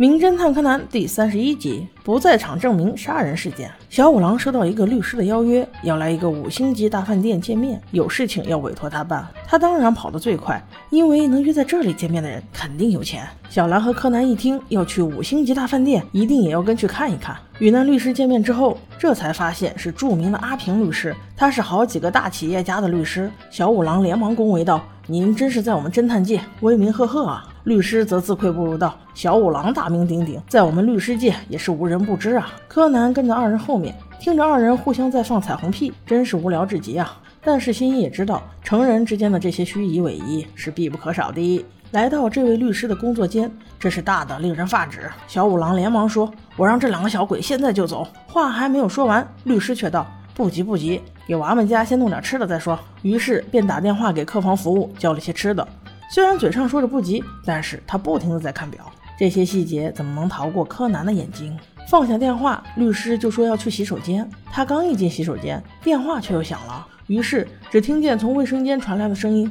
[0.00, 3.68] 名侦探柯南第三十一集不在场证明杀人事件。
[3.90, 9.26] 小五郎收到一个律师的邀约，要来一个五星级大饭店见面，有事情要委托他办。
[9.44, 13.26] 他当然跑得最快，因为能约在这里见面的人肯定有钱。
[13.50, 17.36] 小兰和柯南一听要去五星级大饭店，一定也要跟去看一看。
[17.58, 23.28] 与那律师见面之后，这才发现是著名的阿平律师，他是好几个大企业家的律师。
[23.50, 37.20] 小五郎连忙恭维道：“您真是在我们侦探界威名赫赫啊！”律师则自愧不如道：“小五郎大名鼎鼎，在我们律师界也是无人不知啊。”柯南跟在二人后面，听着二人互相在放彩虹屁，真是无聊至极啊。
[37.42, 41.62] 但是心一也知道，成人之间的这些虚以委蛇是必不可少的。
[41.90, 45.02] 来到这位律师的工作间，这是大的令人发指。
[45.26, 55.66] 小五郎连忙说：“我让这两个小鬼现在就走。”话还没有说完，律师却道：“不急不急，给娃们家先弄点吃的再说。”于是便打电话给客房服务，叫了些吃的。
[56.10, 58.90] 虽然嘴上说着不急，但是他不停的在看表。
[59.18, 61.58] 这些细节怎么能逃过柯南的眼睛？
[61.90, 64.28] 放下电话，律师就说要去洗手间。
[64.50, 66.86] 他刚一进洗手间，电话却又响了。
[67.08, 69.50] 于是只听见从卫生间传来的声音：“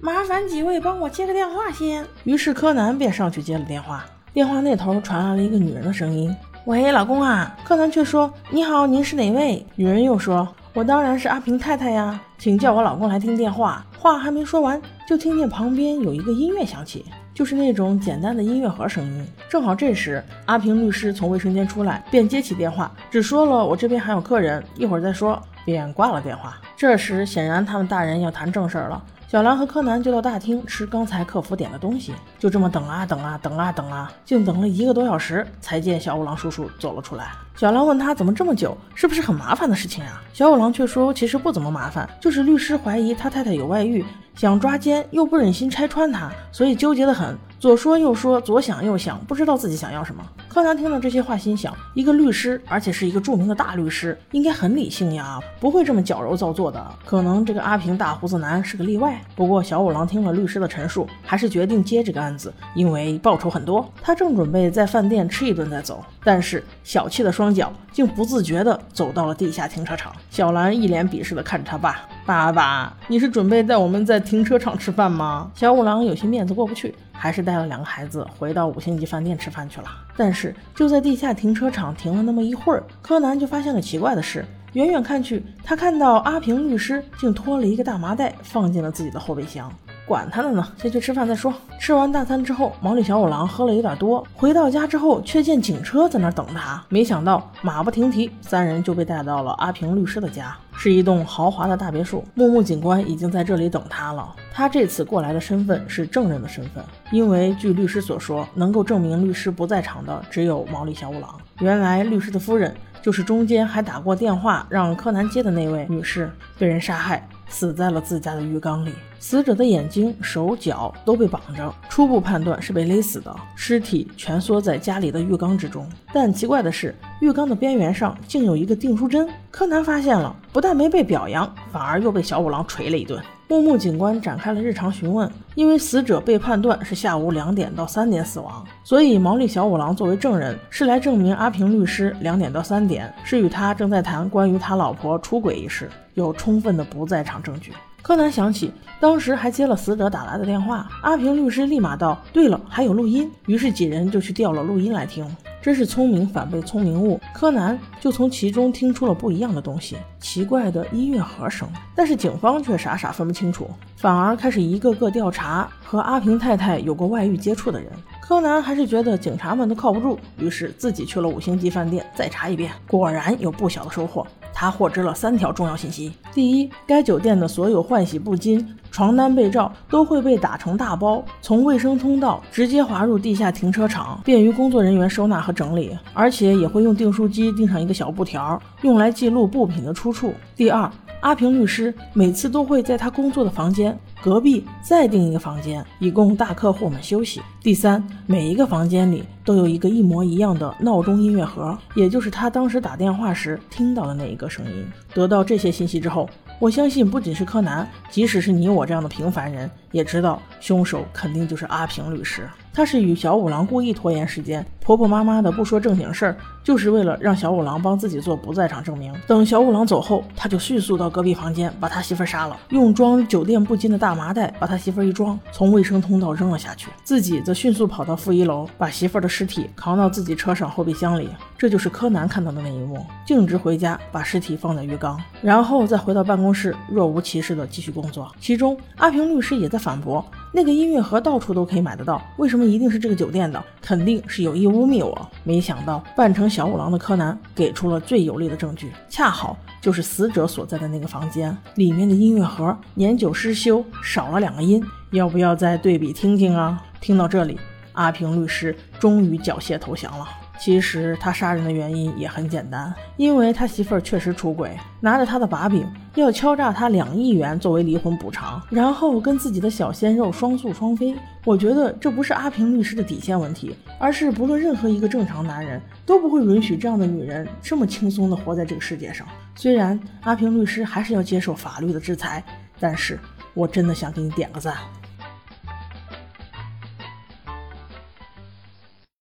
[0.00, 4.04] 麻烦几位帮我接个电话先。”于是柯南便上去接了电话。
[4.32, 6.34] 电话那头传来了一个女人的声音
[6.66, 19.26] ：“喂，老公啊。”柯南却说：“你好，您是哪位？”女人又说：“我当然是阿平太太呀，请叫我老公来听电话。”话还没说完，就听见旁边有一个音乐响起，就是那种简单的音乐盒声音。
[19.48, 26.56] 正好这时，阿平律师从卫生间出来，便接起电话，只说了我这边还有客人，一会儿再说，便挂了电话。
[26.76, 29.02] 这时，显然他们大人要谈正事儿了。
[29.30, 37.32] 小兰和柯南就到大厅吃刚才客服点的东西，就这么等啊等啊等啊等啊，竟等了一个多小时，才见小五郎叔叔走了出来。
[37.54, 40.22] 小兰问他怎么这么久，是不是很麻烦的事情啊？
[40.32, 44.02] 小五郎却说其实不怎么麻烦，就是律师怀疑他太太有外遇，
[44.34, 47.36] 想抓奸又不忍心拆穿他，所以纠结的很。
[47.60, 50.24] 左说右说，左想右想，不知道自己想要什么。
[50.58, 56.84] 柯南听到这些话，心想：一个律师，而且是一个著名的大律师，应该很理性呀，不会这么矫揉造作的。
[57.06, 59.20] 可能这个阿平大胡子男是个例外。
[59.36, 63.88] 不过小五郎听了律师的陈述，还是决定接这个案子，因为报酬很多。
[64.02, 70.12] 他正准备在饭店吃一顿再走，但是小气的双脚竟不自觉地走到了地下停车场。
[70.28, 76.92] 小兰一脸鄙视地看着他爸：“爸爸，你是准备带我们在停车场吃饭吗？”小五郎有些面子过不去。
[77.18, 79.88] 还是带了两个孩子回到五星级饭店吃饭去了。
[80.16, 84.44] 但是就在地下停车场停了那么一会儿，柯南就发现了奇怪的事。
[84.74, 89.72] 远远看去，他看到阿平律师竟拖了一个大麻袋放进了自己的后备箱。
[90.08, 91.52] 管他的呢，先去吃饭再说。
[91.78, 94.26] 吃完大餐之后，毛利小五郎喝了有点多。
[94.34, 96.82] 回到家之后，却见警车在那等他。
[96.88, 102.24] 没想到马不停蹄，三人就被带到了阿平律师的家，是一栋豪华的大别墅。
[102.34, 104.34] 木木警官已经在这里等他了。
[104.54, 106.82] 他这次过来的身份是证人的身份，
[107.12, 111.28] 因为据律师所说，能够证明律师不在场的只有毛利小五郎。
[111.60, 117.26] 原来律师的夫人就是中间还打过电话让柯南接的那位女士，被人杀害。
[117.50, 125.88] 死在了自家的浴缸里，死者的眼睛、手脚都被绑着，初步判断是被勒死的，尸体蜷缩在家里的浴缸之中。
[126.12, 129.26] 但奇怪的是，浴缸的边缘上竟有一个订书针。
[129.50, 133.18] 柯南发现了，不但没被表扬，反而又被小五郎捶了一顿。
[133.50, 147.72] 木木警官展开了日常询问，因为死者被判断是下午两点到三点死亡，所以毛利小五郎作为证人是来证明阿平律师两点到三点是与他正在谈关于他老婆出轨一事，有充分的不在场证据。
[148.02, 148.70] 柯南想起
[149.00, 155.26] 当时还接了死者打来的电话，阿平律师立马道：“对了，还有录音。”于是几人就去调了录音来听。
[155.60, 161.68] 真是聪明反被聪明误，柯南就从其中听出了不一样的东西，奇怪的音乐盒声。
[161.94, 167.90] 但是警方却傻傻分不清楚，反而开始一个个调查和阿平太太有过外遇接触的人。
[168.28, 174.26] 柯南还是觉得警察们都靠不住，于是自己去了五星级饭店再查一遍，果然有不小的收获。
[174.52, 178.62] 他获知了三条重要信息：第一，该酒店的所有换洗布巾。
[178.90, 190.34] 床单被罩都会被打成大包，从卫生通道直接滑入地下停车场，便于工作人员收纳和整理，而且也会用订书机钉上一个小布条，用来记录布品的出处。
[190.54, 197.40] 第二，阿平律师每次都会在他工作的房间隔壁再订一个房间，以供大客户们休息。
[197.62, 204.86] 第三，每一个房间里都有一个一模一样的闹钟音乐盒，也就是他当时打电话时听到的那一个声音。
[205.14, 206.28] 得到这些信息之后。
[206.60, 212.48] 我相信，不仅是柯南，即使是你我这样的平凡人，也知道凶手肯定就是阿平律师。
[212.74, 216.36] 他是与小五郎故意拖延时间，婆婆妈妈的不说正经事儿，
[216.68, 219.10] 就是为了让小五郎帮自己做不在场证明。
[219.26, 231.30] 等小五郎走后，他就迅速到隔壁房间把他媳妇杀了，用装酒店布巾的大麻袋把他媳妇一装，从卫生通道扔了下去，自己则迅速跑到负一楼，把媳妇的尸体扛到自己车上后备箱里。
[231.56, 238.30] 这就是柯南看到的那一幕，径直回家把尸体放在浴缸，然后再回到办公室，若无其事的继续工作。
[238.38, 240.22] 其中，阿平律师也在反驳。
[240.52, 243.62] 那个音乐盒到处都可以买得到，为什么一定是这个酒店的？
[243.80, 245.28] 肯定是有意污蔑我。
[245.42, 254.84] 没想到扮成小五郎的柯南给出了最有力的证据，恰好就是死者所在的那个房间里面的音乐盒年久失修，少了两个音。
[255.12, 256.82] 要不要再对比听听啊？
[257.00, 257.60] 听到这里，
[257.92, 260.28] 阿平律师终于缴械投降了。
[260.58, 271.14] 其实他杀人的原因也很简单，因为他媳妇儿确实出轨，拿着他的把柄要敲诈他两亿元作为离婚补偿，然后跟自己的小鲜肉双宿双飞。
[271.44, 279.26] 我觉得这不是阿平律师的底线问题，而是不论任何一个正常男人都不会允许这样的女人这么轻松的活在这个世界上。
[279.54, 282.42] 虽然阿平律师还是要接受法律的制裁，
[282.80, 283.18] 但是
[283.54, 284.74] 我真的想给你点个赞。